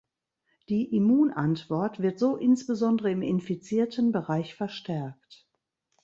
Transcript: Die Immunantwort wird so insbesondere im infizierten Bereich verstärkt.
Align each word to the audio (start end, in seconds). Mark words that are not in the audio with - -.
Die 0.67 0.85
Immunantwort 0.95 2.01
wird 2.01 2.17
so 2.17 2.35
insbesondere 2.35 3.11
im 3.11 3.21
infizierten 3.21 4.11
Bereich 4.11 4.55
verstärkt. 4.55 5.47